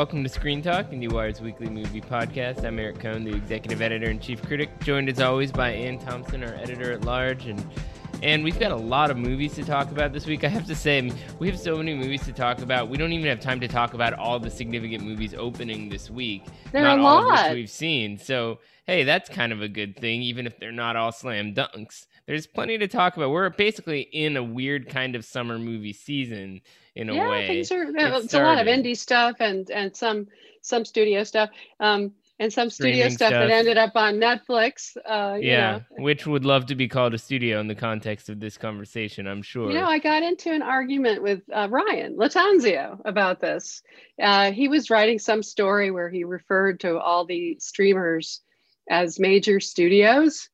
[0.00, 2.64] Welcome to Screen Talk, IndieWire's weekly movie podcast.
[2.64, 6.42] I'm Eric Kohn, the executive editor and chief critic, joined as always by Anne Thompson,
[6.42, 7.62] our editor at large, and
[8.22, 10.42] and we've got a lot of movies to talk about this week.
[10.42, 12.88] I have to say, we have so many movies to talk about.
[12.88, 16.46] We don't even have time to talk about all the significant movies opening this week.
[16.72, 17.52] There not are a all of lot.
[17.52, 18.16] we've seen.
[18.16, 22.06] So hey, that's kind of a good thing, even if they're not all slam dunks.
[22.24, 23.32] There's plenty to talk about.
[23.32, 26.62] We're basically in a weird kind of summer movie season
[26.94, 27.46] in a yeah, way.
[27.46, 27.82] things are.
[27.82, 30.28] It It's a lot of indie stuff and and some
[30.62, 31.50] some studio stuff.
[31.78, 33.32] Um, and some studio stuff, stuff.
[33.32, 34.96] that ended up on Netflix.
[35.06, 35.82] Uh, you yeah, know.
[36.02, 39.42] which would love to be called a studio in the context of this conversation, I'm
[39.42, 39.70] sure.
[39.70, 43.82] You know, I got into an argument with uh, Ryan Lattanzio about this.
[44.20, 48.40] Uh, he was writing some story where he referred to all the streamers
[48.88, 50.48] as major studios.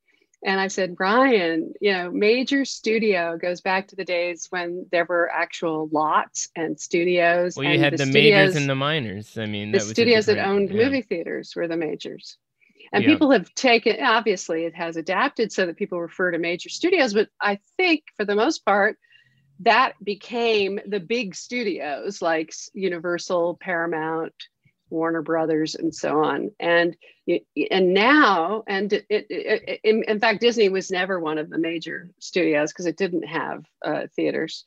[0.45, 5.05] And I said, Ryan, you know, major studio goes back to the days when there
[5.05, 7.57] were actual lots and studios.
[7.57, 9.39] well, you and had the, majors studios- and the minors.
[9.39, 10.77] I mean, the that was studios that owned yeah.
[10.85, 12.37] movie theaters were the majors
[12.93, 13.11] and Yeah.
[13.11, 17.29] people have taken obviously it has adapted so that people refer to major studios but
[17.41, 18.97] i think for the most part
[19.61, 24.35] that became the big studios like universal paramount
[24.91, 26.51] warner brothers and so on.
[26.61, 26.97] And
[27.71, 32.11] and now and it, it, in, in fact disney was never one of the major
[32.21, 34.65] studios because it didn't have uh, theaters.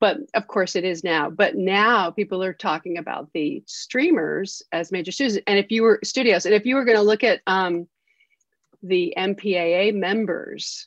[0.00, 1.28] But of course it is now.
[1.28, 5.38] But now people are talking about the streamers as major studios.
[5.46, 7.86] And if you were studios and if you were going to look at um,
[8.82, 10.86] the mpaa members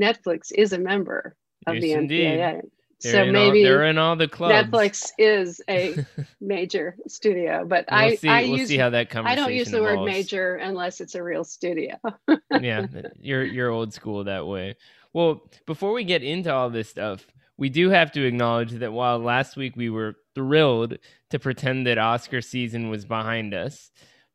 [0.00, 2.38] netflix is a member of Yes, the indeed.
[2.38, 2.62] mpaa
[3.00, 4.68] They're so maybe all, they're in all the clubs.
[4.68, 6.04] netflix is a
[6.40, 8.28] major studio but we'll i see.
[8.28, 11.22] i we'll use see how that i don't use the word major unless it's a
[11.22, 11.94] real studio
[12.60, 12.86] yeah,
[13.20, 14.76] you're you're old school that way.
[15.12, 17.26] Well, before we get into all this stuff,
[17.56, 20.98] we do have to acknowledge that while last week we were thrilled
[21.30, 23.90] to pretend that Oscar season was behind us,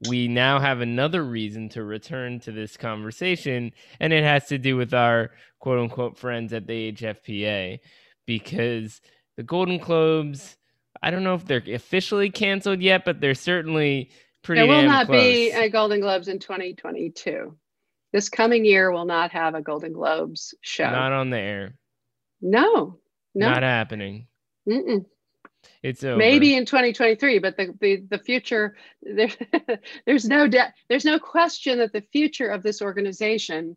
[0.10, 4.76] we now have another reason to return to this conversation, and it has to do
[4.76, 7.80] with our quote unquote friends at the HFPA,
[8.26, 9.02] because
[9.38, 10.58] the Golden Globes.
[11.02, 14.12] I don't know if they're officially canceled yet, but they're certainly
[14.42, 14.62] pretty.
[14.62, 15.64] there will not be close.
[15.66, 17.58] a golden globes in 2022
[18.14, 21.76] this coming year will not have a golden globes show Not on the air.
[22.42, 23.00] no
[23.36, 24.28] no Not happening.
[24.70, 25.06] Mm-mm.
[25.82, 26.18] It's over.
[26.18, 29.30] maybe in 2023 but the the, the future there,
[30.06, 33.76] there's no de- there's no question that the future of this organization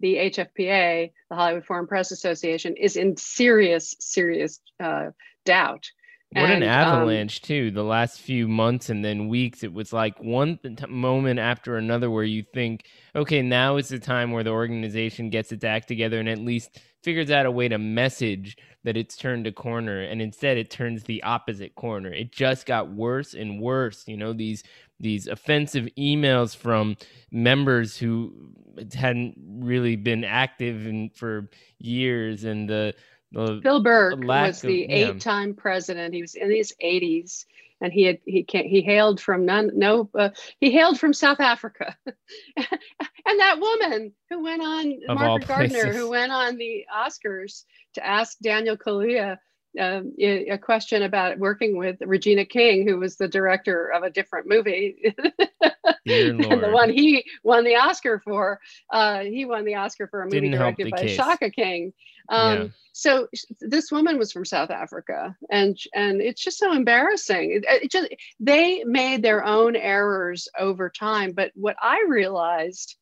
[0.00, 5.06] the hfpa the hollywood foreign press association is in serious serious uh,
[5.44, 5.90] doubt
[6.32, 7.70] What an and, um, avalanche, too.
[7.70, 12.10] The last few months and then weeks, it was like one th- moment after another
[12.10, 16.18] where you think, okay, now is the time where the organization gets its act together
[16.18, 20.00] and at least figures out a way to message that it's turned a corner.
[20.00, 22.12] And instead, it turns the opposite corner.
[22.12, 24.02] It just got worse and worse.
[24.08, 24.64] You know, these
[25.00, 26.96] these offensive emails from
[27.30, 28.52] members who
[28.94, 31.48] hadn't really been active in, for
[31.78, 32.94] years and the
[33.32, 34.96] the Phil lack was of- the yeah.
[34.96, 36.14] eight-time president.
[36.14, 37.44] He was in his 80s,
[37.80, 40.30] and he had he can't, he hailed from none no uh,
[40.60, 46.08] he hailed from South Africa, and that woman who went on Of Margaret Gardner who
[46.08, 47.64] went on the Oscars
[47.94, 49.38] to ask Daniel Kaluuya.
[49.78, 54.48] Um, a question about working with Regina King, who was the director of a different
[54.48, 55.14] movie,
[56.06, 58.60] and the one he won the Oscar for.
[58.90, 61.16] Uh, he won the Oscar for a movie Didn't directed by case.
[61.16, 61.92] Shaka King.
[62.28, 62.68] Um, Yeah.
[62.92, 67.52] so sh- this woman was from South Africa, and and it's just so embarrassing.
[67.52, 68.08] It, it just
[68.40, 71.32] they made their own errors over time.
[71.32, 72.96] But what I realized,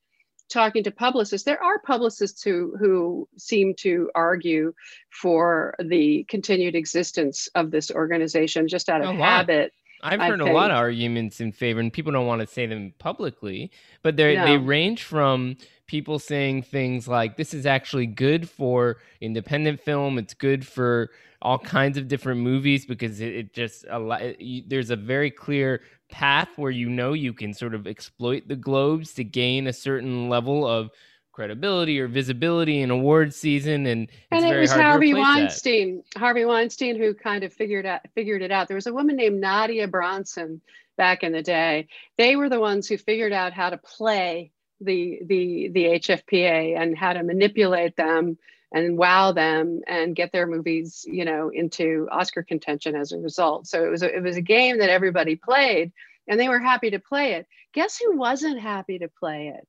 [0.49, 4.72] talking to publicists, there are publicists who who seem to argue
[5.10, 9.28] for the continued existence of this organization just out of oh, A lot.
[9.28, 9.72] habit.
[10.03, 12.93] I've heard a lot of arguments in favor, and people don't want to say them
[12.99, 13.71] publicly,
[14.03, 15.56] but they they range from
[15.87, 20.19] people saying things like, "This is actually good for independent film.
[20.19, 21.11] It's good for
[21.44, 24.23] all kinds of different movies because it, it just a lot.
[24.67, 29.12] There's a very clear path where you know you can sort of exploit the globes
[29.14, 30.91] to gain a certain level of
[31.32, 35.38] credibility or visibility in award season, and it's and it was Harvey replace that.
[35.38, 36.02] Weinstein.
[36.17, 38.67] Harvey Weinstein, who kind of figured out figured it out.
[38.67, 40.62] There was a woman named Nadia Bronson
[40.97, 41.88] back in the day.
[42.17, 44.50] They were the ones who figured out how to play
[44.81, 48.38] the the the HFPA and how to manipulate them
[48.75, 53.69] and wow them and get their movies, you know, into Oscar contention as a result.
[53.69, 55.93] So it was a, it was a game that everybody played,
[56.29, 57.47] and they were happy to play it.
[57.73, 59.67] Guess who wasn't happy to play it?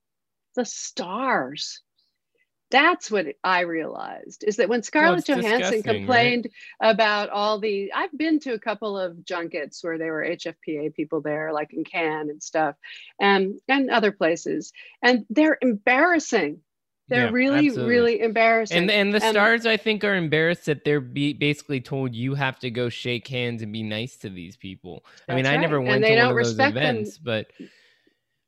[0.55, 1.81] The stars
[2.71, 6.49] that's what I realized is that when Scarlett well, Johansson complained
[6.81, 6.91] right?
[6.91, 11.21] about all the, I've been to a couple of junkets where there were HFPA people
[11.21, 12.75] there, like in Cannes and stuff,
[13.19, 16.61] and and other places, and they're embarrassing.
[17.07, 17.93] They're yeah, really, absolutely.
[17.93, 18.77] really embarrassing.
[18.77, 22.33] And and the and, stars, I think, are embarrassed that they're be basically told you
[22.33, 25.05] have to go shake hands and be nice to these people.
[25.29, 25.53] I mean, right.
[25.53, 27.23] I never went to one of those events, them.
[27.23, 27.51] but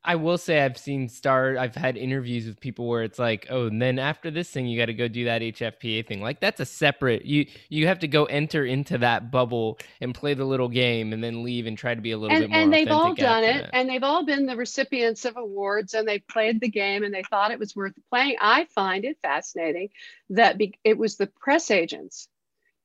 [0.08, 3.66] I will say I've seen star I've had interviews with people where it's like, oh,
[3.66, 6.22] and then after this thing you got to go do that HFPA thing.
[6.22, 10.32] Like that's a separate you you have to go enter into that bubble and play
[10.32, 12.58] the little game and then leave and try to be a little and, bit more
[12.58, 13.74] And they've all done it that.
[13.74, 17.22] and they've all been the recipients of awards and they played the game and they
[17.24, 18.36] thought it was worth playing.
[18.40, 19.90] I find it fascinating
[20.30, 22.28] that be, it was the press agents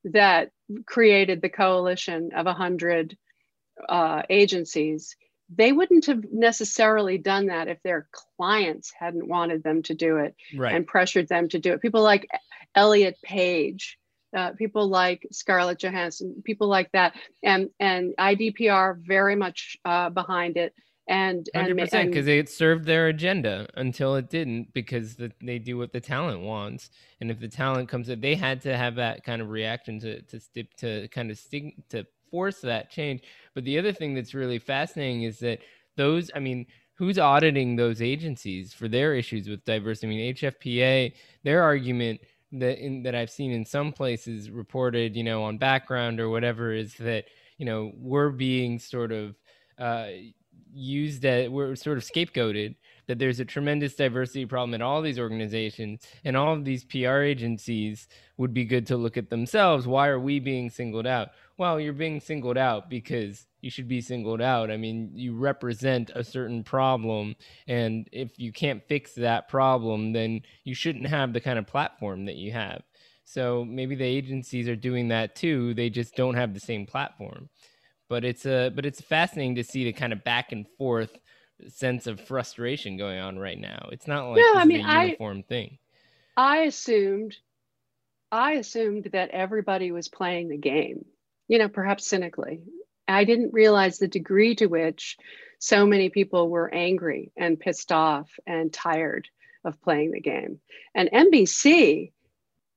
[0.04, 0.52] that
[0.86, 3.18] created the coalition of a hundred
[3.88, 5.16] uh, agencies
[5.50, 8.08] they wouldn't have necessarily done that if their
[8.38, 10.74] clients hadn't wanted them to do it right.
[10.74, 11.82] and pressured them to do it.
[11.82, 12.28] People like
[12.76, 13.98] Elliot Page,
[14.36, 20.58] uh, people like Scarlett Johansson, people like that, and and IDPR very much uh, behind
[20.58, 20.74] it.
[21.06, 25.78] And hundred percent because it served their agenda until it didn't because the, they do
[25.78, 26.90] what the talent wants,
[27.20, 30.22] and if the talent comes in, they had to have that kind of reaction to
[30.22, 33.22] to to kind of stick to force that change.
[33.54, 35.60] But the other thing that's really fascinating is that
[35.98, 36.66] those, I mean,
[36.96, 40.08] who's auditing those agencies for their issues with diversity?
[40.08, 41.14] I mean, HFPA,
[41.44, 42.22] their argument
[42.54, 46.74] that in, that I've seen in some places reported, you know, on background or whatever,
[46.74, 47.26] is that
[47.60, 49.36] you know we're being sort of
[49.78, 50.08] uh,
[50.74, 52.76] used that we're sort of scapegoated
[53.08, 57.20] that there's a tremendous diversity problem in all these organizations and all of these PR
[57.22, 58.08] agencies
[58.38, 59.86] would be good to look at themselves.
[59.86, 61.30] Why are we being singled out?
[61.58, 64.72] Well, you're being singled out because you should be singled out.
[64.72, 67.36] I mean, you represent a certain problem,
[67.68, 72.26] and if you can't fix that problem, then you shouldn't have the kind of platform
[72.26, 72.82] that you have.
[73.24, 75.74] So maybe the agencies are doing that too.
[75.74, 77.50] They just don't have the same platform.
[78.10, 81.18] But it's a but it's fascinating to see the kind of back and forth
[81.68, 83.90] sense of frustration going on right now.
[83.92, 85.78] It's not like no, I mean, a uniform I, thing.
[86.36, 87.38] I assumed
[88.32, 91.06] I assumed that everybody was playing the game,
[91.54, 92.62] you know, perhaps cynically.
[93.08, 95.18] I didn't realize the degree to which
[95.60, 99.28] so many people were angry and pissed off and tired
[99.64, 100.62] of playing the game.
[100.96, 102.12] And NBC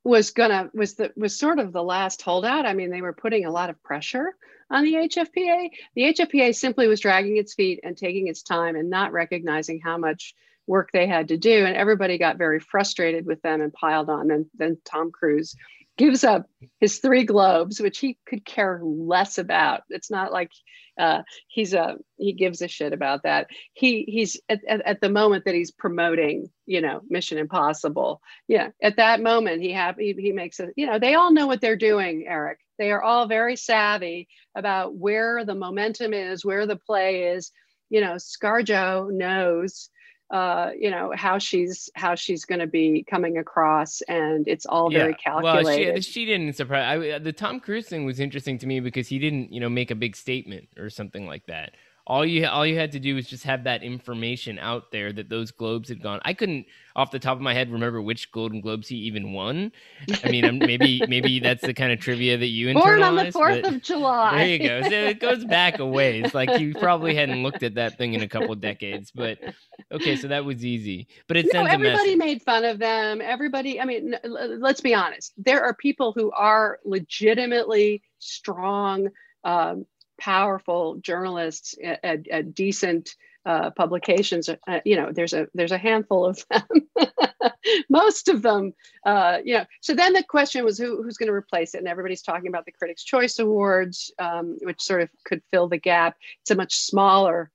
[0.05, 2.67] was gonna was the was sort of the last holdout.
[2.67, 4.37] I mean, they were putting a lot of pressure
[4.70, 5.70] on the HFPA.
[5.94, 9.96] The HFPA simply was dragging its feet and taking its time and not recognizing how
[9.96, 10.34] much
[10.67, 11.64] work they had to do.
[11.64, 14.31] And everybody got very frustrated with them and piled on.
[14.31, 15.56] And then Tom Cruise
[15.97, 16.47] gives up
[16.81, 19.83] his three globes, which he could care less about.
[19.89, 20.51] It's not like
[20.99, 23.49] uh, he's a he gives a shit about that.
[23.75, 28.21] He he's at, at, at, the moment that he's promoting, you know, Mission Impossible.
[28.49, 30.71] Yeah, at that moment he have he, he makes it.
[30.77, 32.59] You know, they all know what they're doing, Eric.
[32.79, 37.53] They are all very savvy about where the momentum is, where the play is.
[37.89, 39.91] You know, ScarJo knows
[40.31, 44.93] uh, you know how she's how she's going to be coming across, and it's all
[44.93, 44.99] yeah.
[44.99, 45.93] very calculated.
[45.93, 47.14] Well, she, she didn't surprise.
[47.14, 49.90] I, the Tom Cruise thing was interesting to me because he didn't, you know, make
[49.90, 51.75] a big statement or something like that
[52.06, 55.29] all you all you had to do was just have that information out there that
[55.29, 56.20] those globes had gone.
[56.25, 59.73] I couldn't off the top of my head remember which Golden Globes he even won.
[60.23, 63.64] I mean, maybe maybe that's the kind of trivia that you born on the Fourth
[63.64, 64.38] of July.
[64.38, 64.83] There you go.
[64.88, 66.33] So it goes back a ways.
[66.33, 69.38] Like you probably hadn't looked at that thing in a couple decades, but
[69.90, 71.09] okay, so that was easy.
[71.26, 73.21] But it no, everybody made fun of them.
[73.21, 73.81] Everybody.
[73.81, 75.33] I mean, let's be honest.
[75.37, 79.09] There are people who are legitimately strong.
[79.42, 79.87] Um,
[80.18, 84.49] powerful journalists at, at, decent uh, publications.
[84.49, 86.66] Uh, you know, there's a there's a handful of them.
[87.88, 88.73] Most of them,
[89.04, 89.64] uh, you know.
[89.80, 92.64] So then the question was who, who's going to replace it, and everybody's talking about
[92.64, 96.16] the Critics' Choice Awards, um, which sort of could fill the gap.
[96.42, 97.50] It's a much smaller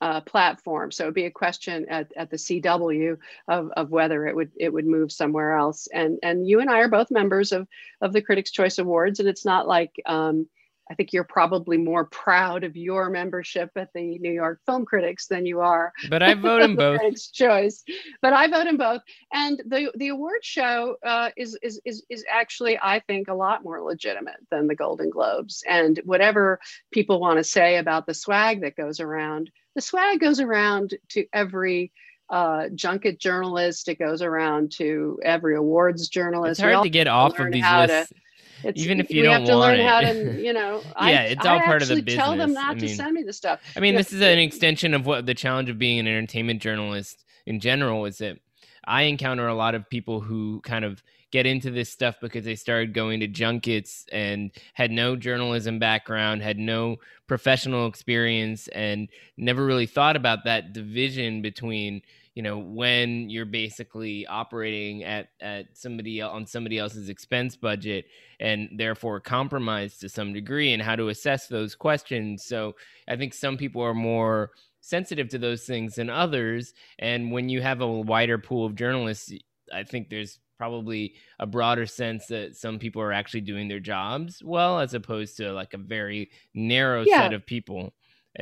[0.00, 0.90] uh, platform.
[0.90, 4.72] So it'd be a question at, at the CW of, of whether it would it
[4.72, 5.88] would move somewhere else.
[5.92, 7.68] And and you and I are both members of
[8.00, 10.48] of the Critics' Choice Awards, and it's not like um,
[10.90, 15.28] I think you're probably more proud of your membership at the New York Film Critics
[15.28, 15.92] than you are.
[16.08, 16.98] But I vote in both.
[16.98, 17.84] Critics' Choice,
[18.20, 19.00] but I vote in both.
[19.32, 23.62] And the the award show uh, is is is is actually, I think, a lot
[23.62, 25.62] more legitimate than the Golden Globes.
[25.68, 26.58] And whatever
[26.90, 31.24] people want to say about the swag that goes around, the swag goes around to
[31.32, 31.92] every
[32.30, 33.88] uh, junket journalist.
[33.88, 36.60] It goes around to every awards journalist.
[36.60, 38.08] It's hard to get off of these lists.
[38.08, 38.14] To,
[38.64, 39.86] it's, even if you don't have to learn it.
[39.86, 40.80] how to, you know.
[40.84, 42.22] yeah, I, it's all I part of the business.
[42.22, 43.60] Tell them not I mean, to send me the stuff.
[43.76, 46.06] I mean, you this know, is an extension of what the challenge of being an
[46.06, 48.38] entertainment journalist in general is that
[48.84, 52.56] I encounter a lot of people who kind of get into this stuff because they
[52.56, 56.96] started going to junkets and had no journalism background, had no
[57.28, 62.02] professional experience, and never really thought about that division between
[62.34, 68.06] you know when you're basically operating at at somebody on somebody else's expense budget
[68.38, 72.44] and therefore compromised to some degree and how to assess those questions.
[72.44, 72.74] So
[73.08, 76.72] i think some people are more sensitive to those things than others.
[76.98, 79.32] And when you have a wider pool of journalists
[79.72, 84.42] i think there's probably a broader sense that some people are actually doing their jobs
[84.44, 87.22] well as opposed to like a very narrow yeah.
[87.22, 87.94] set of people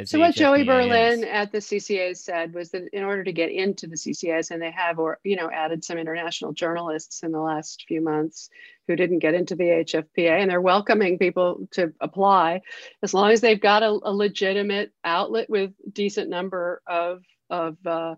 [0.04, 3.86] so what Joey Berlin at the CCA said was that in order to get into
[3.86, 7.84] the CCAs, and they have, or you know, added some international journalists in the last
[7.88, 8.50] few months
[8.86, 12.60] who didn't get into the HFPA, and they're welcoming people to apply
[13.02, 18.16] as long as they've got a, a legitimate outlet with decent number of of uh,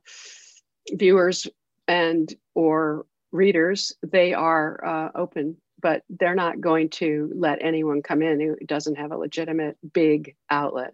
[0.93, 1.47] viewers
[1.87, 3.93] and or readers.
[4.03, 8.97] They are uh, open but they're not going to let anyone come in who doesn't
[8.97, 10.93] have a legitimate big outlet.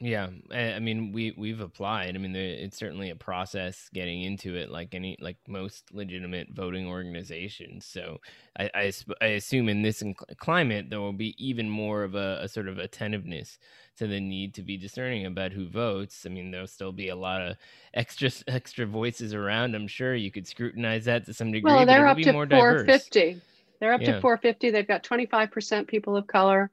[0.00, 2.16] Yeah, eh, I mean, we we've applied.
[2.16, 6.88] I mean, it's certainly a process getting into it, like any like most legitimate voting
[6.88, 7.86] organizations.
[7.86, 8.20] So,
[8.58, 10.02] I I, I assume in this
[10.38, 13.58] climate there will be even more of a, a, sort of attentiveness
[13.96, 16.26] to the need to be discerning about who votes.
[16.26, 17.56] I mean, there'll still be a lot of
[17.94, 19.76] extra extra voices around.
[19.76, 21.72] I'm sure you could scrutinize that to some degree.
[21.72, 23.40] Well, they're up to 450.
[23.78, 24.14] They're up yeah.
[24.16, 24.70] to 450.
[24.70, 26.70] They've got 25% people of color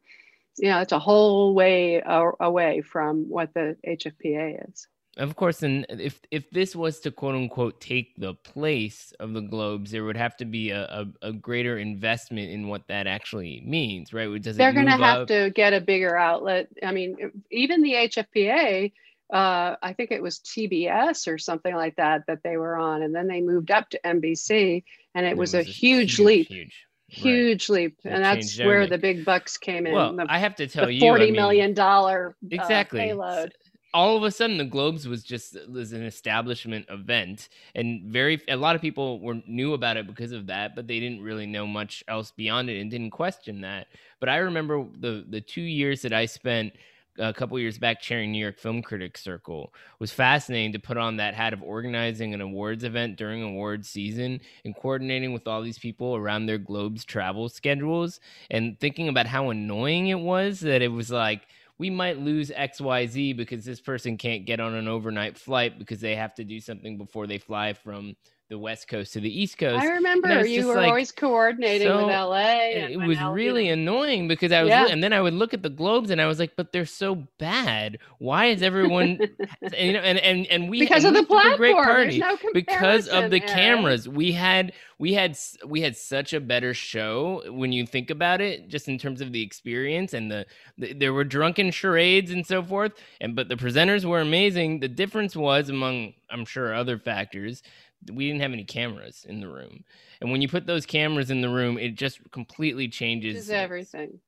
[0.58, 4.88] you know, it's a whole way away from what the HFPA is.
[5.18, 9.42] Of course, and if if this was to quote unquote take the place of the
[9.42, 13.62] globes, there would have to be a, a, a greater investment in what that actually
[13.66, 14.42] means, right?
[14.42, 16.70] Does They're going to have to get a bigger outlet.
[16.82, 17.18] I mean,
[17.52, 18.94] even the HFPA,
[19.34, 23.14] uh, I think it was TBS or something like that that they were on, and
[23.14, 26.48] then they moved up to NBC, and it, was, was, a, huge, huge leap.
[26.48, 27.76] Huge huge right.
[27.76, 30.90] leap and that's where the big bucks came in well the, i have to tell
[30.90, 33.00] you forty I mean, million dollar uh, exactly.
[33.00, 33.54] uh, payload.
[33.94, 38.56] All of a sudden the globes was just was an establishment event and very a
[38.56, 41.68] lot of people were knew about it because of that but they didn't really know
[41.68, 43.88] much else beyond it and didn't question that.
[44.22, 46.72] But i remember the the two years that i spent
[47.20, 51.18] a couple years back chairing New York Film Critics Circle was fascinating to put on
[51.18, 55.80] that hat of organizing an awards event during awards season and coordinating with all these
[55.80, 60.92] people around their globes travel schedules and thinking about how annoying it was that it
[60.92, 65.80] was like we might lose XYZ because this person can't get on an overnight flight
[65.80, 68.16] because they have to do something before they fly from
[68.52, 69.82] the West Coast to the East Coast.
[69.82, 72.90] I remember you were like, always coordinating so, with LA.
[72.90, 74.88] it was really annoying because I was, yeah.
[74.88, 77.16] and then I would look at the globes and I was like, but they're so
[77.38, 78.00] bad.
[78.18, 79.20] Why is everyone,
[79.62, 82.18] and, you know, and and and we because and of we the platform, great party
[82.18, 84.10] no because of the cameras.
[84.10, 88.68] We had we had we had such a better show when you think about it,
[88.68, 90.46] just in terms of the experience and the,
[90.78, 92.92] the there were drunken charades and so forth,
[93.22, 94.82] and but the presenters were amazing.
[94.82, 97.64] The difference was among I'm sure other factors
[98.12, 99.84] we didn't have any cameras in the room.
[100.22, 104.20] And when you put those cameras in the room, it just completely changes everything.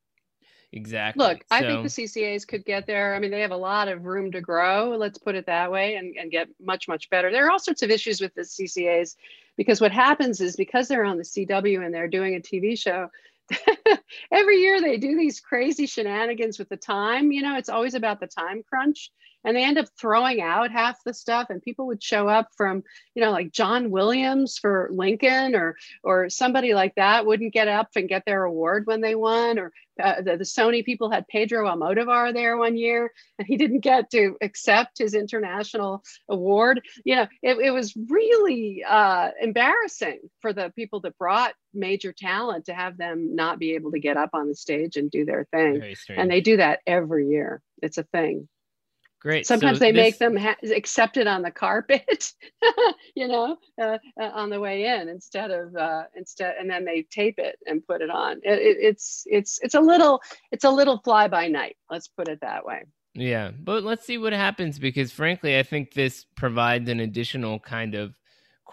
[0.72, 1.24] Exactly.
[1.24, 3.13] Look, so, I think the CCAs could get there.
[3.13, 5.96] I mean, they have a lot of room to grow, let's put it that way,
[5.96, 7.32] and, and get much, much better.
[7.32, 9.15] There are all sorts of issues with the CCAs
[9.56, 13.08] because what happens is because they're on the CW and they're doing a TV show,
[14.32, 17.32] every year they do these crazy shenanigans with the time.
[17.32, 19.12] You know, it's always about the time crunch
[19.43, 22.83] and they end up throwing out half the stuff and people would show up from
[23.15, 27.89] you know like john williams for lincoln or or somebody like that wouldn't get up
[27.95, 29.71] and get their award when they won or
[30.01, 34.09] uh, the, the, sony people had pedro almodovar there one year and he didn't get
[34.09, 36.81] to accept his international award.
[37.05, 42.65] You know it, it was really uh, embarrassing for the people that brought major talent
[42.65, 45.45] to have them not be able to get up on the stage and do their
[45.51, 45.75] thing.
[46.19, 47.62] And they do that every year.
[47.81, 48.47] It's a thing
[49.24, 49.48] Great.
[49.48, 50.01] Sometimes so they this...
[50.01, 52.34] make them ha- accept it on the carpet,
[53.15, 57.03] you know, uh, uh, on the way in instead of uh, instead, and then they
[57.03, 58.42] tape it and put it on.
[58.44, 61.77] It, it, it's it's it's a little it's a little fly by night.
[61.89, 62.84] Let's put it that way.
[63.15, 67.96] Yeah, but let's see what happens because frankly, I think this provides an additional kind
[67.96, 68.13] of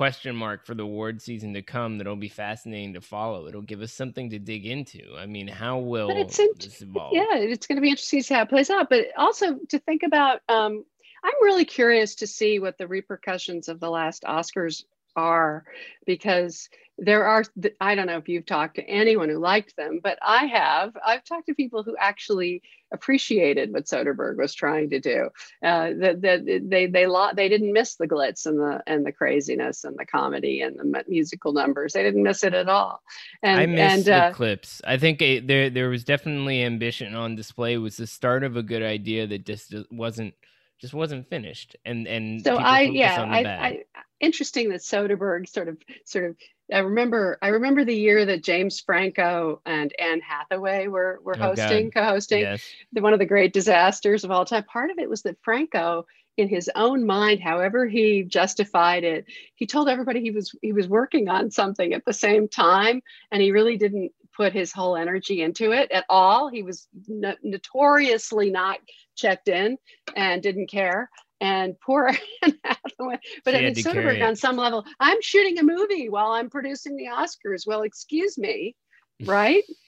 [0.00, 3.47] question mark for the award season to come that'll be fascinating to follow.
[3.47, 5.14] It'll give us something to dig into.
[5.14, 7.12] I mean, how will it's this evolve?
[7.12, 9.78] Yeah, it's going to be interesting to see how it plays out, but also to
[9.80, 10.40] think about.
[10.49, 10.87] Um,
[11.23, 14.85] I'm really curious to see what the repercussions of the last Oscars
[15.16, 15.64] are
[16.06, 17.44] because there are
[17.80, 20.96] i don't know if you've talked to anyone who liked them but i have.
[21.04, 22.62] I've talked to people who actually
[22.92, 25.28] appreciated what soderbergh was trying to do
[25.64, 29.84] uh, that the, they they they didn't miss the glitz and the and the craziness
[29.84, 31.92] and the comedy and the musical numbers.
[31.92, 33.02] They didn't miss it at all.
[33.42, 34.82] And i missed and, the uh, clips.
[34.84, 37.74] I think it, there there was definitely ambition on display.
[37.74, 40.34] It was the start of a good idea that just wasn't
[40.80, 43.78] just wasn't finished and and so i yeah I, I,
[44.20, 46.37] interesting that soderbergh sort of sort of
[46.72, 51.49] I remember I remember the year that James Franco and Anne Hathaway were were oh,
[51.54, 52.40] hosting, co-hosting.
[52.40, 52.62] Yes.
[52.92, 54.64] The, one of the great disasters of all time.
[54.64, 56.06] Part of it was that Franco,
[56.37, 60.88] in his own mind, however he justified it, he told everybody he was he was
[60.88, 65.42] working on something at the same time, and he really didn't put his whole energy
[65.42, 66.49] into it at all.
[66.49, 68.78] He was no- notoriously not
[69.20, 69.76] checked in
[70.16, 71.10] and didn't care
[71.40, 72.08] and poor
[72.42, 73.18] Anne Hathaway.
[73.44, 77.06] But I mean, Soderbergh on some level, I'm shooting a movie while I'm producing the
[77.06, 77.66] Oscars.
[77.66, 78.76] Well, excuse me,
[79.24, 79.64] right?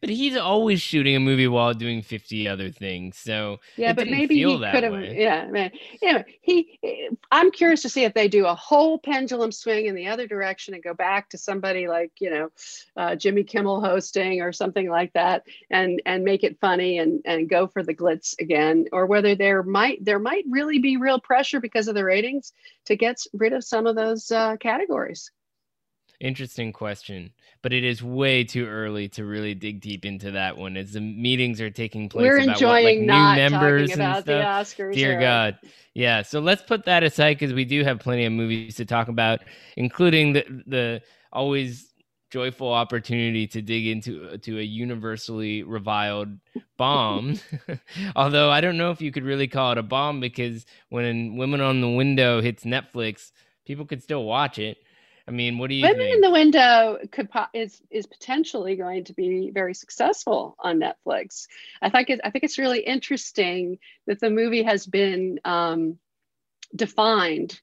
[0.00, 3.16] but he's always shooting a movie while doing 50 other things.
[3.16, 5.02] So yeah, but maybe he could have.
[5.04, 5.70] Yeah, man.
[6.02, 7.10] Anyway, he.
[7.30, 10.74] I'm curious to see if they do a whole pendulum swing in the other direction
[10.74, 12.48] and go back to somebody like you know,
[12.96, 17.48] uh, Jimmy Kimmel hosting or something like that, and and make it funny and and
[17.48, 21.60] go for the glitz again, or whether there might there might really be real pressure
[21.60, 22.52] because of the ratings
[22.86, 25.30] to get rid of some of those uh, categories.
[26.20, 27.32] Interesting question,
[27.62, 31.00] but it is way too early to really dig deep into that one as the
[31.00, 32.22] meetings are taking place.
[32.22, 34.94] We're enjoying what, like, new members about the Oscars.
[34.94, 35.58] Dear God,
[35.92, 36.22] yeah.
[36.22, 39.40] So let's put that aside because we do have plenty of movies to talk about,
[39.76, 41.92] including the the always
[42.30, 46.28] joyful opportunity to dig into to a universally reviled
[46.76, 47.38] bomb.
[48.16, 51.60] Although I don't know if you could really call it a bomb because when Woman
[51.60, 53.30] on the Window hits Netflix,
[53.64, 54.78] people could still watch it.
[55.28, 56.14] I mean, what do you Women think?
[56.14, 61.48] in the Window could is is potentially going to be very successful on Netflix.
[61.82, 65.98] I think it, I think it's really interesting that the movie has been um,
[66.74, 67.60] defined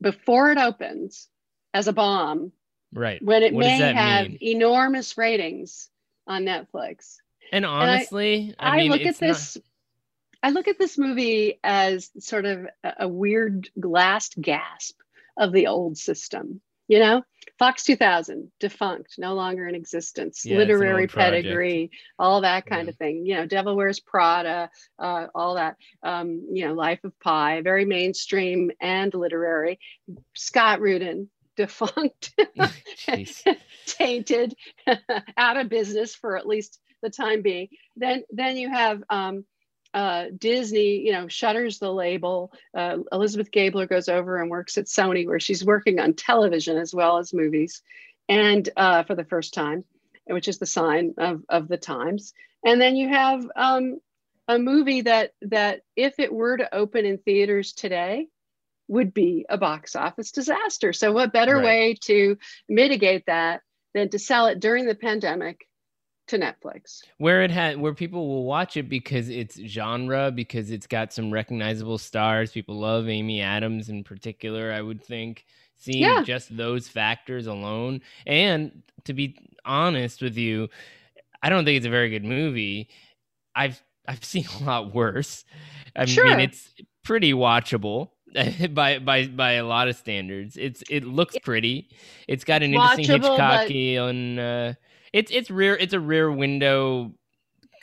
[0.00, 1.28] before it opens
[1.72, 2.50] as a bomb.
[2.92, 3.22] Right.
[3.22, 4.38] When it what may have mean?
[4.40, 5.90] enormous ratings
[6.26, 7.18] on Netflix.
[7.52, 9.56] And honestly, and I, I, mean, I look at this.
[9.56, 9.64] Not...
[10.42, 14.98] I look at this movie as sort of a, a weird last gasp
[15.36, 17.22] of the old system you know
[17.58, 22.90] fox 2000 defunct no longer in existence yeah, literary pedigree all that kind yeah.
[22.90, 27.18] of thing you know devil wears prada uh, all that um, you know life of
[27.20, 29.78] pi very mainstream and literary
[30.34, 32.32] scott rudin defunct
[33.86, 34.54] tainted
[35.36, 37.68] out of business for at least the time being.
[37.96, 39.44] Then then you have um,
[39.94, 42.52] uh, Disney, you know, shutters the label.
[42.74, 46.94] Uh, Elizabeth Gabler goes over and works at Sony, where she's working on television as
[46.94, 47.82] well as movies,
[48.28, 49.84] and uh, for the first time,
[50.26, 52.34] which is the sign of, of the times.
[52.64, 54.00] And then you have um,
[54.46, 58.28] a movie that that if it were to open in theaters today,
[58.88, 60.92] would be a box office disaster.
[60.92, 61.64] So, what better right.
[61.64, 63.62] way to mitigate that
[63.94, 65.67] than to sell it during the pandemic
[66.28, 67.02] to Netflix.
[67.18, 71.30] Where it had where people will watch it because it's genre, because it's got some
[71.30, 72.52] recognizable stars.
[72.52, 75.44] People love Amy Adams in particular, I would think.
[75.76, 76.22] Seeing yeah.
[76.24, 78.00] just those factors alone.
[78.26, 80.68] And to be honest with you,
[81.42, 82.88] I don't think it's a very good movie.
[83.54, 85.44] I've I've seen a lot worse.
[85.96, 86.24] I sure.
[86.26, 88.10] mean it's pretty watchable
[88.74, 90.56] by by by a lot of standards.
[90.56, 91.90] It's it looks pretty.
[92.26, 94.42] It's got an interesting Hitchcocky but...
[94.42, 94.74] uh
[95.12, 95.76] it's it's rear.
[95.76, 97.12] It's a rear window.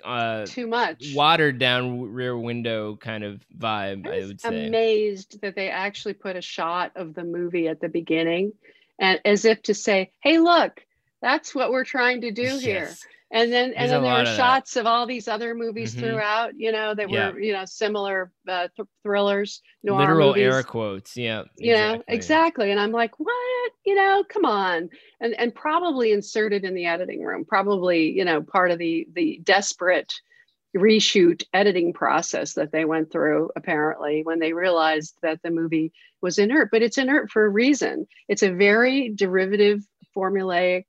[0.04, 4.08] Uh, Too much watered down rear window kind of vibe.
[4.08, 4.68] I, I would say.
[4.68, 8.54] Amazed that they actually put a shot of the movie at the beginning,
[9.00, 10.86] and as if to say, "Hey, look,
[11.22, 12.62] that's what we're trying to do yes.
[12.62, 12.96] here."
[13.36, 14.80] And then and then there were shots that.
[14.80, 16.06] of all these other movies mm-hmm.
[16.06, 17.32] throughout you know that yeah.
[17.32, 20.44] were you know similar uh, th- thrillers noir literal movies.
[20.44, 21.98] air quotes yeah you exactly.
[21.98, 26.74] know exactly and i'm like what you know come on and and probably inserted in
[26.74, 30.14] the editing room probably you know part of the the desperate
[30.76, 36.40] reshoot editing process that they went through apparently when they realized that the movie was
[36.40, 39.82] inert but it's inert for a reason it's a very derivative
[40.16, 40.86] formulaic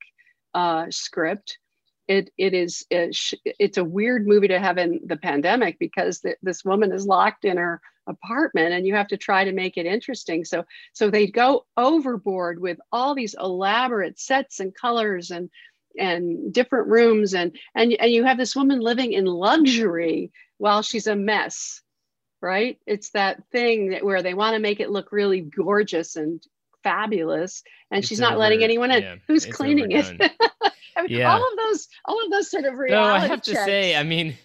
[0.54, 1.58] uh, script
[2.08, 6.64] it it is it's a weird movie to have in the pandemic because the, this
[6.64, 10.44] woman is locked in her apartment and you have to try to make it interesting
[10.44, 15.50] so so they go overboard with all these elaborate sets and colors and
[15.98, 21.08] and different rooms and and, and you have this woman living in luxury while she's
[21.08, 21.82] a mess
[22.40, 26.46] right it's that thing that where they want to make it look really gorgeous and
[26.86, 29.02] fabulous, and It's she's not letting anyone in.
[29.02, 30.32] yeah, Who's cleaning it?
[30.96, 31.32] I mean, Yeah.
[31.32, 34.36] all of those, all of those sort of reality I have to say, I mean,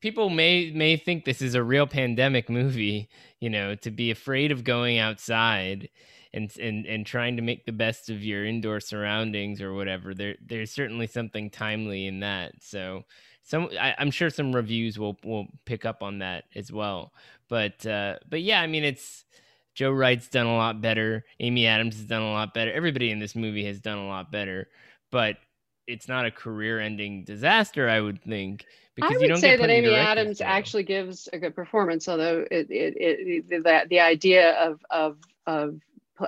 [0.00, 3.08] people may may think this is a real pandemic movie,
[3.40, 5.88] you know, to be afraid of going outside
[6.32, 10.14] and and and trying to make the best of your indoor surroundings or whatever.
[10.14, 12.52] There there's certainly something timely in that.
[12.60, 13.04] So
[13.42, 17.12] some I, I'm sure some reviews will will pick up on that as well.
[17.48, 19.24] But uh but yeah, I mean it's
[19.74, 21.24] Joe Wright's done a lot better.
[21.38, 22.72] Amy Adams has done a lot better.
[22.72, 24.68] Everybody in this movie has done a lot better.
[25.10, 25.36] But
[25.86, 29.70] it's not a career-ending disaster, I would think, because I you would don't say that
[29.70, 32.94] Amy Adams actually gives a good performance, although it, it,
[33.50, 35.76] it, that the idea of of of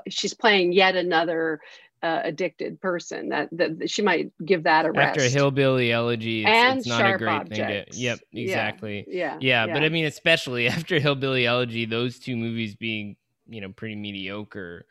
[0.09, 1.61] she's playing yet another
[2.03, 5.19] uh, addicted person that, that she might give that a rest.
[5.19, 7.51] after a hillbilly elegy, it's, And it's not a Sharp great Objects.
[7.51, 8.01] thing to.
[8.01, 8.43] Yep, Yeah.
[8.43, 9.07] exactly.
[9.09, 13.17] yeah, Yeah, but I mean, especially after Hillbilly Elegy, those two movies being,
[13.49, 14.87] you know, pretty mediocre,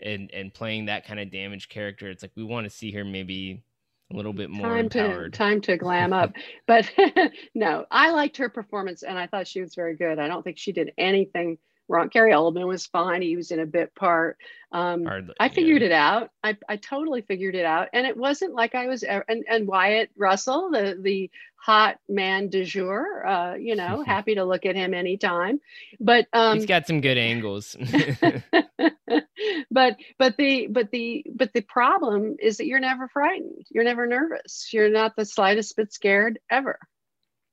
[0.00, 3.04] and and playing that kind of damaged character, it's like we want to see her
[3.04, 3.62] maybe
[4.10, 5.32] a little bit more time to empowered.
[5.32, 6.32] time to glam up.
[6.66, 6.90] But
[7.54, 10.18] no, I liked her performance, and I thought she was very good.
[10.18, 11.58] I don't think she did anything
[11.90, 12.08] wrong.
[12.08, 14.38] Gary Oldman was fine; he was in a bit part.
[14.72, 15.52] Um, Hardly- I yeah.
[15.52, 16.30] figured it out.
[16.44, 19.02] I, I totally figured it out, and it wasn't like I was.
[19.02, 24.36] ever- And and Wyatt Russell, the the hot man du jour, uh, you know, happy
[24.36, 25.60] to look at him anytime.
[25.98, 27.76] But um, He's got some good angles.
[29.70, 33.66] but but the but the but the problem is that you're never frightened.
[33.70, 34.68] You're never nervous.
[34.72, 36.78] You're not the slightest bit scared ever.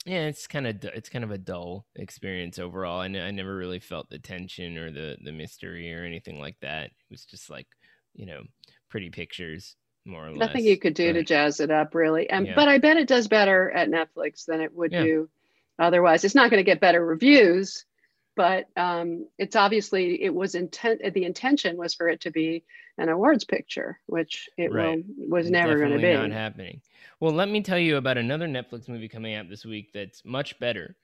[0.08, 3.02] Yeah, it's kind of it's kind of a dull experience overall.
[3.02, 6.56] I, n- I never really felt the tension or the the mystery or anything like
[6.62, 6.86] that.
[6.86, 7.67] It was just like
[8.15, 8.43] you know
[8.89, 10.39] pretty pictures more or less.
[10.48, 12.30] Nothing you could do to jazz it up, really.
[12.30, 12.56] And Yeah.
[12.56, 15.04] but I bet it does better at Netflix than it would Yeah.
[15.04, 15.30] do
[15.78, 16.24] otherwise.
[16.24, 17.86] It's not going to get better reviews,
[18.38, 21.02] but um, it's obviously it was intent.
[21.13, 22.63] The intention was for it to be
[22.97, 25.04] an awards picture, which it Right.
[25.17, 26.13] will, was never going to be.
[26.13, 26.82] not happening.
[27.19, 30.58] Well, let me tell you about another Netflix movie coming out this week that's much
[30.60, 30.95] better,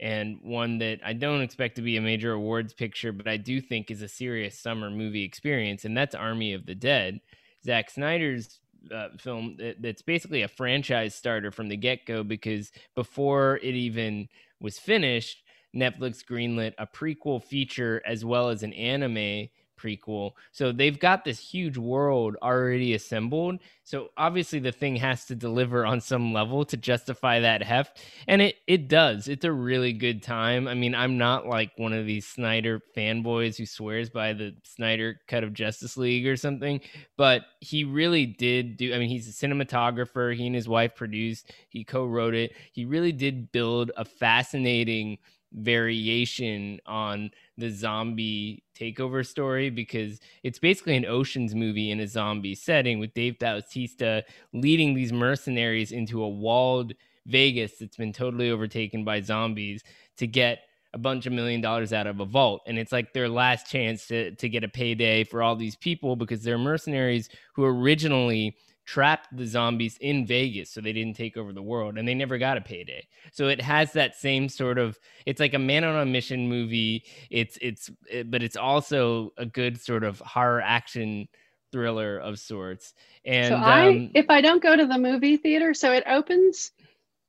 [0.00, 3.60] and one that I don't expect to be a major awards picture, but I do
[3.60, 7.20] think is a serious summer movie experience, and that's Army of the Dead,
[7.64, 8.60] Zack Snyder's
[8.94, 9.56] uh, film.
[9.58, 14.28] that- That's basically a franchise starter from the get go because before it even
[14.60, 15.42] was finished,
[15.74, 19.48] Netflix greenlit a prequel feature as well as an anime
[19.80, 20.32] prequel.
[20.52, 23.60] So they've got this huge world already assembled.
[23.84, 28.02] So obviously the thing has to deliver on some level to justify that heft.
[28.28, 29.28] And it it does.
[29.28, 30.68] It's a really good time.
[30.68, 35.20] I mean, I'm not like one of these Snyder fanboys who swears by the Snyder
[35.28, 36.80] cut of Justice League or something,
[37.16, 40.34] but he really did do I mean, he's a cinematographer.
[40.34, 42.52] He and his wife produced, he co-wrote it.
[42.72, 45.18] He really did build a fascinating
[45.52, 52.54] variation on the zombie takeover story because it's basically an oceans movie in a zombie
[52.54, 56.92] setting with Dave Bautista leading these mercenaries into a walled
[57.26, 59.82] Vegas that's been totally overtaken by zombies
[60.16, 60.60] to get
[60.92, 62.62] a bunch of million dollars out of a vault.
[62.66, 66.16] And it's like their last chance to, to get a payday for all these people
[66.16, 68.56] because they're mercenaries who originally
[68.90, 72.38] trapped the zombies in Vegas so they didn't take over the world and they never
[72.38, 73.06] got a payday.
[73.30, 77.04] So it has that same sort of it's like a man on a mission movie.
[77.30, 81.28] It's it's it, but it's also a good sort of horror action
[81.70, 82.94] thriller of sorts.
[83.24, 86.72] And so I, um, if I don't go to the movie theater, so it opens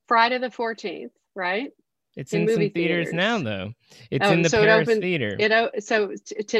[0.07, 1.71] Friday the 14th, right?
[2.15, 3.13] It's in in, some theaters, theaters.
[3.13, 3.73] now though.
[4.09, 5.35] It's Oh, in the so it Paris opened- theater.
[5.39, 6.13] You know, so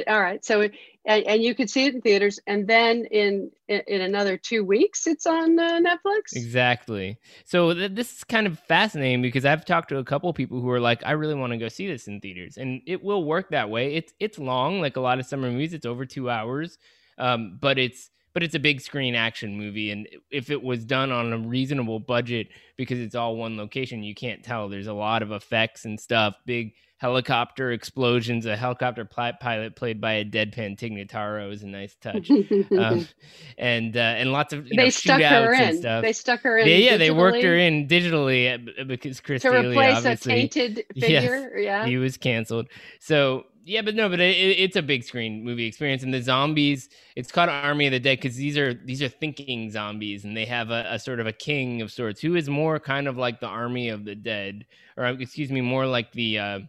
[0.07, 0.73] all right, so it,
[1.05, 4.63] and, and you could see it in theaters, and then in in, in another two
[4.63, 6.35] weeks, it's on uh, Netflix.
[6.35, 7.17] Exactly.
[7.45, 10.69] So th- this is kind of fascinating because I've talked to a couple people who
[10.69, 13.49] are like, I really want to go see this in theaters, and it will work
[13.51, 13.95] that way.
[13.95, 15.73] It's it's long, like a lot of summer movies.
[15.73, 16.77] It's over two hours,
[17.17, 21.11] um, but it's but it's a big screen action movie, and if it was done
[21.11, 24.69] on a reasonable budget, because it's all one location, you can't tell.
[24.69, 26.35] There's a lot of effects and stuff.
[26.45, 28.45] Big helicopter explosions.
[28.45, 32.29] A helicopter pilot played by a deadpan Tig Notaro is a nice touch.
[32.29, 33.07] um,
[33.57, 35.77] and uh, and lots of you they know, stuck her in.
[35.79, 36.03] stuff.
[36.03, 36.67] They stuck her in.
[36.67, 41.23] Yeah, yeah, they worked her in digitally uh, because Chris D'Elia replace a tainted Yes.
[41.23, 41.57] figure.
[41.57, 41.85] Yeah.
[41.87, 42.67] he was canceled.
[42.99, 46.21] So yeah, but no, but it, it- it's a big screen movie experience, and the
[46.21, 46.89] zombies.
[47.15, 50.45] It's called Army of the Dead because these are these are thinking zombies, and they
[50.45, 53.39] have a, a sort of a king of sorts who is more kind of like
[53.39, 54.65] the Army of the Dead,
[54.97, 56.59] or excuse me, more like the uh,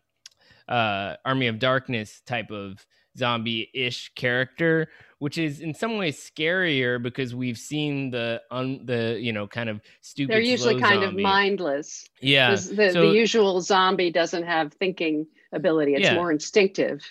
[0.69, 2.85] uh, Army of Darkness type of
[3.17, 9.33] zombie-ish character, which is in some ways scarier because we've seen the un, the you
[9.33, 10.33] know kind of stupid.
[10.33, 11.23] They're usually kind zombie.
[11.23, 12.09] of mindless.
[12.21, 12.53] Yeah.
[12.53, 15.95] The, so- the usual zombie doesn't have thinking ability.
[15.95, 16.15] It's Yeah.
[16.15, 17.03] more instinctive.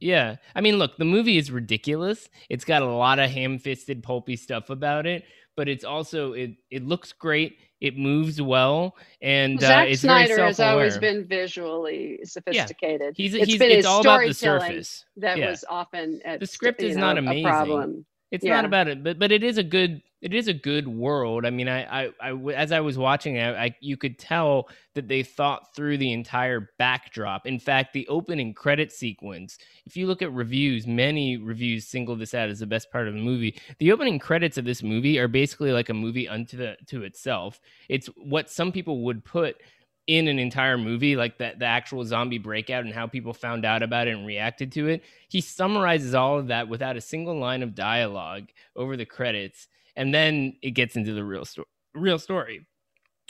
[0.00, 0.36] Yeah.
[0.54, 2.28] I mean, look, the movie is ridiculous.
[2.48, 5.24] It's got a lot of ham-fisted pulpy stuff about it,
[5.56, 7.58] but it's also it it looks great.
[7.80, 13.14] It moves well, and Zack uh, it's Snyder very has always been visually sophisticated.
[13.16, 15.04] He's It's he's been it's his all about the surface.
[15.16, 15.50] that Yeah.
[15.50, 18.04] was often at The script is know, not a amazing.
[18.30, 18.56] It's Yeah.
[18.56, 21.46] not about it, but but it is a good it is a good world.
[21.46, 24.68] I mean, i i, I as I was watching it, I, I you could tell
[24.94, 27.46] that they thought through the entire backdrop.
[27.46, 29.58] In fact, the opening credit sequence.
[29.86, 33.14] If you look at reviews, many reviews single this out as the best part of
[33.14, 33.58] the movie.
[33.78, 37.60] The opening credits of this movie are basically like a movie unto the to itself.
[37.88, 39.56] It's what some people would put
[40.10, 43.80] in an entire movie, like that the actual zombie breakout and how people found out
[43.80, 45.04] about it and reacted to it.
[45.28, 50.12] He summarizes all of that without a single line of dialogue over the credits, and
[50.12, 52.66] then it gets into the real story, real story,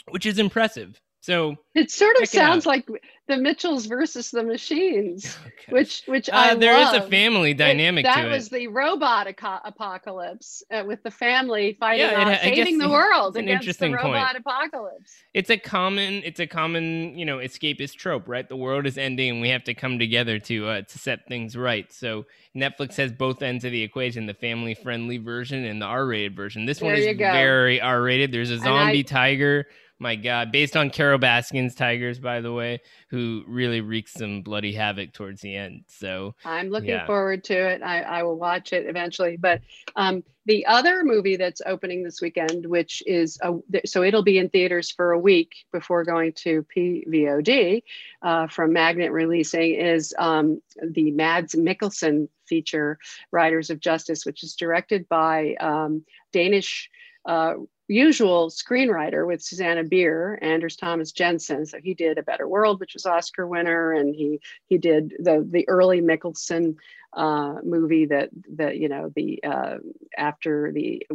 [0.09, 0.99] which is impressive.
[1.23, 2.87] So, It sort of sounds like
[3.27, 5.53] the Mitchells versus the Machines, okay.
[5.71, 7.09] which which I uh, there is a love.
[7.09, 8.51] family It- dynamic that to was it.
[8.53, 12.89] the robot aco- apocalypse uh, with the family fighting Yeah, it on I saving the
[12.89, 14.03] world an against the interesting point.
[14.15, 15.13] robot apocalypse.
[15.35, 18.49] It's a common, it's a common, you know, escapist trope, right?
[18.49, 21.55] The world is ending, and we have to come together to uh, to set things
[21.55, 21.91] right.
[21.93, 26.65] So Netflix has both ends of the equation: the family-friendly version and the R-rated version.
[26.65, 28.31] This one is very R-rated.
[28.31, 29.67] There's a zombie I- tiger.
[30.01, 34.73] My God, based on Carole Baskin's tigers, by the way, who really wreaks some bloody
[34.73, 35.83] havoc towards the end.
[35.89, 37.05] So I'm looking Yeah.
[37.05, 37.83] forward to it.
[37.83, 39.37] I, I will watch it eventually.
[39.37, 39.61] But
[39.95, 43.53] um, the other movie that's opening this weekend, which is a,
[43.85, 47.83] so it'll be in theaters for a week before going to PVOD
[48.23, 52.97] uh, from Magnet releasing, is um, the Mads Mikkelsen feature,
[53.29, 56.89] Riders of Justice, which is directed by um, Danish.
[57.23, 57.53] Uh,
[57.91, 61.65] usual screenwriter with Susanne Bier, Anders Thomas Jensen.
[61.65, 65.45] So he did A Better World, which was Oscar winner, and he he did the
[65.47, 66.77] the early Mikkelsen
[67.13, 69.77] uh, movie that that you know the uh,
[70.17, 71.05] after the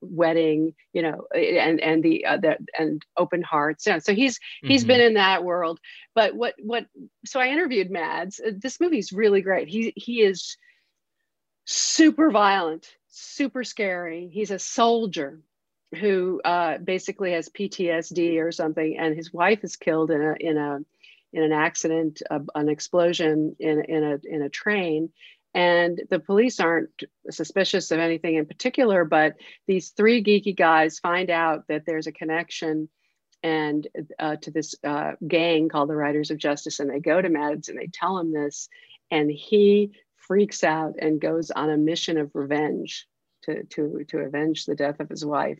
[0.00, 3.86] wedding, you know, and and the uh, the and Open Hearts.
[3.86, 4.88] Yeah, so he's he's mhm.
[4.88, 5.78] been in that world.
[6.14, 6.86] But what what?
[7.24, 8.40] So I interviewed Mads.
[8.40, 9.68] Uh, This movie's really great.
[9.68, 10.56] He he is
[11.66, 14.28] super violent, super scary.
[14.32, 15.40] He's a soldier
[15.96, 20.56] who uh, basically has PTSD or something, and his wife is killed in a in
[20.56, 20.78] a
[21.32, 25.10] in an accident, uh, an explosion in in a in a train.
[25.54, 26.90] And the police aren't
[27.30, 32.12] suspicious of anything in particular, but these three geeky guys find out that there's a
[32.12, 32.90] connection
[33.42, 33.86] and
[34.18, 37.68] uh, to this uh, gang called the Riders of Justice, and they go to Mads
[37.68, 38.68] and they tell him this,
[39.10, 43.06] and he freaks out and goes on a mission of revenge
[43.46, 45.58] to to to avenge the death of his wife.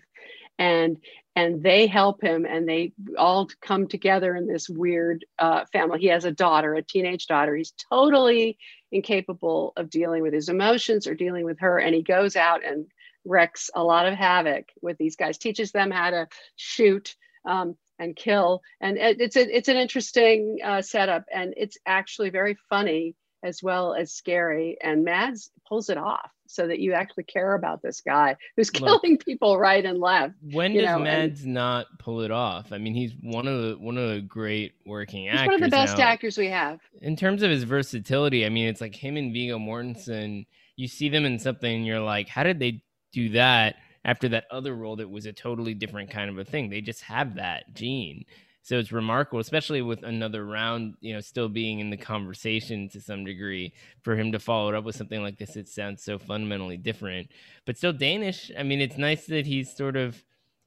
[0.58, 0.98] And
[1.34, 6.00] and they help him and they all come together in this weird uh, family.
[6.00, 7.54] He has a daughter a teenage daughter.
[7.54, 8.58] He's totally
[8.90, 11.78] incapable of dealing with his emotions or dealing with her.
[11.78, 12.86] And he goes out and
[13.24, 18.14] wrecks a lot of havoc with these guys teaches them how to shoot um, and
[18.16, 18.62] kill.
[18.80, 21.24] And it, it's a, it's an interesting uh, setup.
[21.32, 24.76] And it's actually very funny as well as scary.
[24.82, 29.02] And Mads pulls it off so that you actually care about this guy who's Look.
[29.02, 30.34] killing people right and left.
[30.52, 32.72] When does know, and- Mads not pull it off?
[32.72, 35.46] I mean, he's one of the one of the great working He's actors.
[35.46, 36.04] one of the best now.
[36.04, 36.78] actors we have.
[37.02, 40.46] in terms of his versatility, I mean, it's like him and Viggo Mortensen.
[40.76, 44.44] You see them in something, and you're like, how did they do that after that
[44.50, 46.68] other role that was a totally different kind of a thing?
[46.70, 48.24] They just have that gene.
[48.66, 53.00] So it's remarkable, especially with another round, you know, still being in the conversation to
[53.00, 55.54] some degree, for him to follow it up with something like this.
[55.54, 57.30] It sounds so fundamentally different,
[57.64, 58.50] but still Danish.
[58.58, 60.20] I mean, it's nice that he's sort of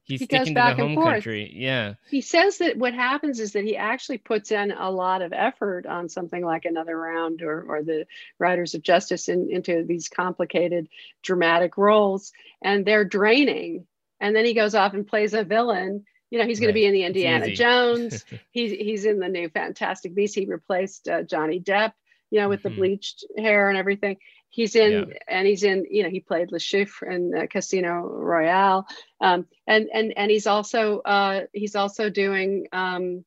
[0.03, 1.07] he's He sticking to back the home forth.
[1.07, 1.51] country.
[1.53, 1.95] Yeah.
[2.09, 5.85] He says that what happens is that he actually puts in a lot of effort
[5.85, 8.05] on something like another round or, or the
[8.39, 10.87] Riders of Justice in, into these complicated
[11.21, 12.31] dramatic roles,
[12.61, 13.87] and they're draining.
[14.21, 16.05] And then he goes off and plays a villain.
[16.31, 16.73] You know, he's going Right.
[16.73, 17.51] to be in the Indiana.
[17.51, 18.23] Jones.
[18.51, 20.35] he's he's in the new Fantastic Beasts.
[20.35, 21.93] He replaced uh, Johnny Depp,
[22.31, 22.63] you know, with Mhm.
[22.63, 24.17] the bleached hair and everything.
[24.51, 25.17] He's in, Yeah.
[25.27, 28.87] and he's in, you know, he played Le Chiffre in uh, Casino Royale,
[29.21, 32.67] um, and and and he's also uh, he's also doing.
[32.71, 33.25] Um,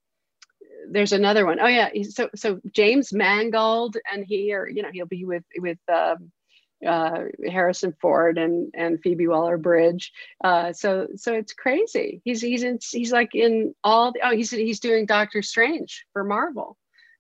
[0.90, 1.60] there's another one.
[1.60, 5.78] Oh yeah, so so James Mangold, and he or you know he'll be with with.
[5.88, 6.32] Um,
[6.86, 10.12] uh, Harrison Ford and and Phoebe Waller Bridge.
[10.42, 12.20] Uh, so so it's crazy.
[12.24, 14.12] He's he's in he's like in all.
[14.12, 16.76] The, oh, he's he's doing Doctor Strange for Marvel.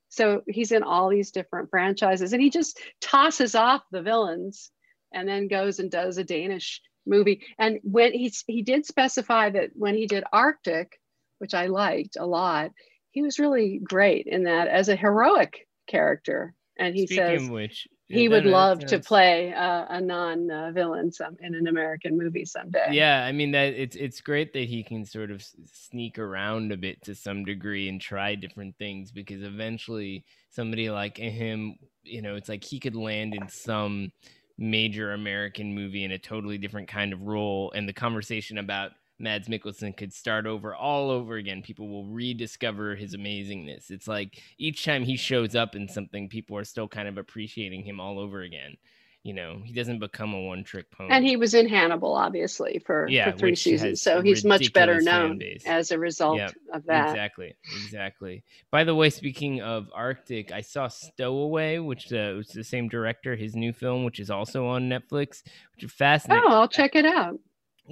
[0.08, 4.70] So he's in all these different franchises, and he just tosses off the villains,
[5.12, 7.42] and then goes and does a Danish movie.
[7.58, 11.00] And when he's he did specify that when he did Arctic,
[11.38, 12.72] which I liked a lot,
[13.10, 16.54] he was really great in that as a heroic character.
[16.78, 21.54] And he Speaking says, which, he would love to play uh, a non-villain some in
[21.54, 22.88] an American movie someday.
[22.90, 26.76] Yeah, I mean that it's it's great that he can sort of sneak around a
[26.76, 32.36] bit to some degree and try different things because eventually somebody like him, you know,
[32.36, 34.12] it's like he could land in some
[34.58, 38.92] major American movie in a totally different kind of role, and the conversation about
[39.22, 41.62] Mads Mikkelsen could start over all over again.
[41.62, 43.90] People will rediscover his amazingness.
[43.90, 47.84] It's like each time he shows up in something, people are still kind of appreciating
[47.84, 48.76] him all over again.
[49.22, 51.10] You know, he doesn't become a one trick pony.
[51.12, 54.02] And he was in Hannibal, obviously, for, yeah, for three seasons.
[54.02, 57.10] So he's much better known as a result yep, of that.
[57.10, 57.54] Exactly.
[57.84, 58.42] Exactly.
[58.72, 63.36] By the way, speaking of Arctic, I saw Stowaway, which uh, was the same director,
[63.36, 65.44] his new film, which is also on Netflix,
[65.76, 66.42] which is fascinating.
[66.44, 67.38] Oh, I'll check it out.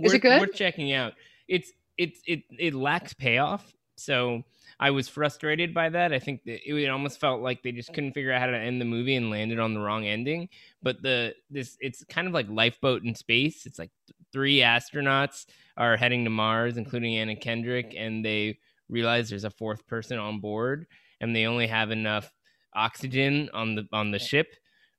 [0.02, 0.40] Is it good?
[0.40, 1.14] Worth checking out.
[1.48, 3.72] It's it it it lacks payoff.
[3.96, 4.44] So
[4.78, 6.12] I was frustrated by that.
[6.12, 8.56] I think that it, it almost felt like they just couldn't figure out how to
[8.56, 10.48] end the movie and landed on the wrong ending.
[10.82, 13.66] But the this it's kind of like lifeboat in space.
[13.66, 13.90] It's like
[14.32, 18.58] three astronauts are heading to Mars, including Anna Kendrick, and they
[18.88, 20.86] realize there's a fourth person on board,
[21.20, 22.32] and they only have enough
[22.74, 24.48] oxygen on the on the ship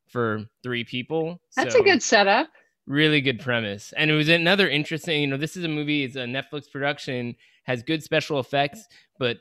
[0.07, 1.41] for three people.
[1.55, 2.49] That's so, a good setup
[2.87, 3.93] really good premise.
[3.95, 7.35] And it was another interesting you know this is a movie it's a netflix production
[7.63, 8.85] has good special effects
[9.19, 9.37] but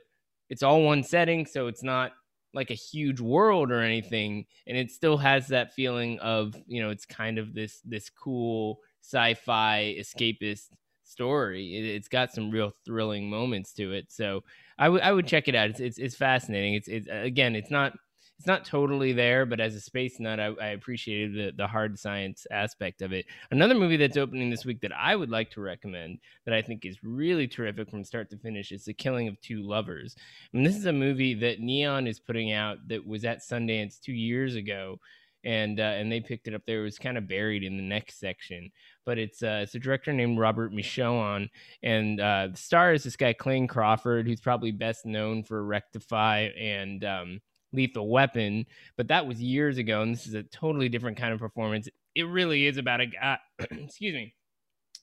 [0.51, 2.13] it's all one setting so it's not
[2.53, 4.47] like a huge world or anything.
[4.67, 8.81] And it still has that feeling of you know it's kind of this this cool
[9.03, 10.69] sci-fi escapist
[11.05, 11.77] story.
[11.77, 14.07] It, has got some real thrilling moments to it.
[14.11, 14.45] So
[14.79, 15.71] I would I would check it out.
[15.71, 16.75] It's, it's it's fascinating.
[16.75, 17.93] It's it's again it's not
[18.41, 21.99] it's not totally there, but as a space nut, I, I, appreciated the, the hard
[21.99, 23.27] science aspect of it.
[23.51, 26.87] Another movie that's opening this week that I would like to recommend that I think
[26.87, 30.17] is really terrific from start to finish is The Killing of Two Lovers.
[30.55, 34.15] And this is a movie that Neon is putting out that was at Sundance two
[34.15, 34.99] years ago.
[35.45, 36.81] And uh, and they picked it up there.
[36.81, 38.71] It was kind of buried in the next section,
[39.05, 41.49] but it's uh, it's a director named Robert Machoian,
[41.83, 46.51] and uh, the star is this guy Clayne Crawford, who's probably best known for Rectify
[46.59, 47.41] and um,
[47.73, 51.39] Lethal Weapon, but that was years ago, and this is a totally different kind of
[51.39, 51.89] performance.
[52.15, 53.39] It really is about a guy.
[53.59, 54.35] excuse me.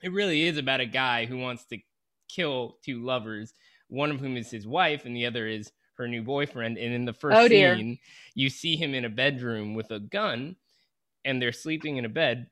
[0.03, 1.79] It really is about a guy who wants to
[2.29, 3.53] kill two lovers,
[3.87, 6.77] one of whom is his wife, and the other is her new boyfriend.
[6.77, 7.97] And in the first oh, scene,
[8.35, 10.55] you see him in a bedroom with a gun,
[11.25, 12.47] and they're sleeping in a bed,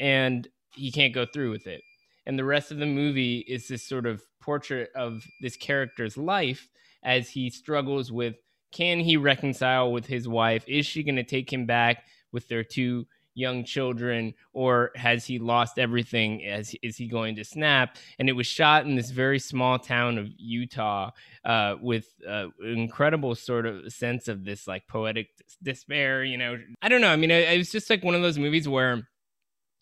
[0.00, 1.82] and he can't go through with it.
[2.26, 6.68] And the rest of the movie is this sort of portrait of this character's life
[7.02, 8.36] as he struggles with
[8.74, 10.64] can he reconcile with his wife?
[10.66, 13.06] Is she going to take him back with their two
[13.36, 16.44] young children, or has he lost everything?
[16.44, 17.96] As is he going to snap?
[18.18, 21.10] And it was shot in this very small town of Utah,
[21.44, 25.28] uh, with uh, incredible sort of sense of this like poetic
[25.62, 26.24] despair.
[26.24, 27.12] You know, I don't know.
[27.12, 29.08] I mean, it, it was just like one of those movies where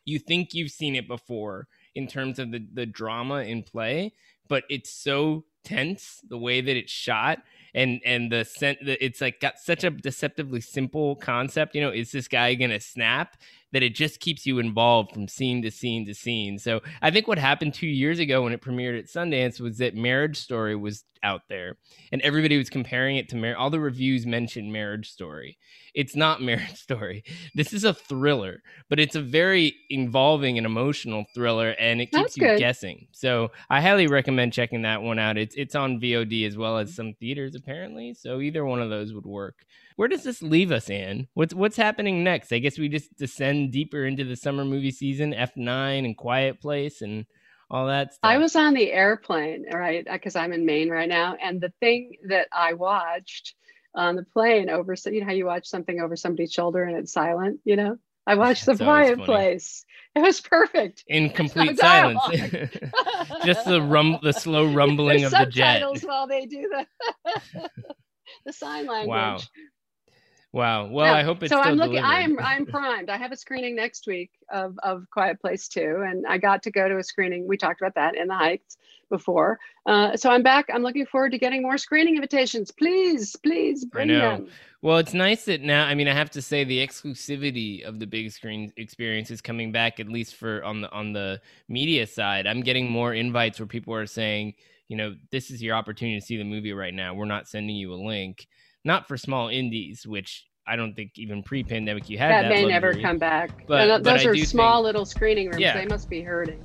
[0.05, 4.12] you think you've seen it before in terms of the the drama in play,
[4.48, 7.38] but it's so tense the way that it's shot
[7.74, 12.12] and and the scent it's like got such a deceptively simple concept you know is
[12.12, 13.37] this guy gonna snap
[13.72, 16.58] that it just keeps you involved from scene to scene to scene.
[16.58, 19.94] So i think what happened two years ago when it premiered at sundance was that
[19.94, 21.76] marriage story was out there
[22.11, 25.56] and everybody was comparing it to marriage all the reviews mentioned marriage story.
[25.94, 27.22] It's not marriage story.
[27.54, 32.22] This is a thriller but it's a very involving and emotional thriller and it keeps
[32.22, 32.58] That's you good.
[32.58, 33.06] guessing.
[33.12, 35.38] So i highly recommend checking that one out.
[35.38, 36.96] It's it's on vod as well as mm-hmm.
[36.96, 39.64] some theaters apparently so either one of those would work
[40.02, 43.70] where does this leave us Anne what's what's happening next i guess we just descend
[43.70, 47.24] deeper into the summer movie season f9 and quiet place and
[47.72, 48.20] all that stuff.
[48.22, 50.06] I was on the airplane, right?
[50.06, 51.36] Uh, because I'm in Maine right now.
[51.42, 53.54] And the thing that I watched
[53.94, 57.12] on the plane over, you know how you watch something over somebody's shoulder and it's
[57.12, 57.96] silent, you know?
[58.26, 59.84] I watched The Quiet Place.
[60.14, 61.02] It was perfect.
[61.08, 62.22] In complete no silence.
[63.44, 65.82] Just the rum, the slow rumbling of the jet.
[66.04, 66.86] while they do the
[68.46, 69.08] the sign language.
[69.08, 69.38] Wow.
[70.52, 70.86] Wow.
[70.86, 71.14] Well.
[71.14, 71.60] I hope it's so.
[71.60, 71.98] I'm looking.
[71.98, 73.08] I'm I'm primed.
[73.08, 76.70] I have a screening next week of of Quiet Place Two, and I got to
[76.70, 77.48] go to a screening.
[77.48, 78.76] We talked about that in the Heights
[79.08, 79.58] before.
[79.86, 80.66] Uh, so I'm back.
[80.72, 82.70] I'm looking forward to getting more screening invitations.
[82.70, 84.48] Please, please bring them.
[84.82, 85.86] Well, it's nice that now.
[85.86, 89.72] I mean, I have to say the exclusivity of the big screen experience is coming
[89.72, 92.46] back, at least for on the on the media side.
[92.46, 94.52] I'm getting more invites where people are saying,
[94.88, 97.14] you know, this is your opportunity to see the movie right now.
[97.14, 98.48] We're not sending you a link
[98.85, 102.64] not for small indies, which I don't think even pre-pandemic you had that, that may
[102.64, 102.72] luxury.
[102.72, 103.66] never come back.
[103.66, 105.60] But, those are small think, little screening rooms.
[105.60, 105.74] Yeah.
[105.74, 106.62] They must be hurting.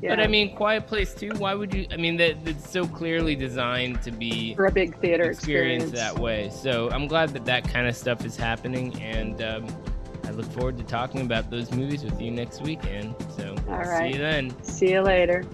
[0.00, 0.10] Yeah.
[0.10, 1.30] But I mean, Quiet Place too.
[1.38, 1.86] Why would you?
[1.90, 6.14] I mean, that it's so clearly designed to be for a big theater experience, experience,
[6.14, 6.50] that way.
[6.50, 9.66] So I'm glad that that kind of stuff is happening, and um,
[10.34, 13.14] look forward to talking about those movies with you next weekend.
[13.36, 14.62] So All I'll see you then.
[14.62, 15.44] See you later.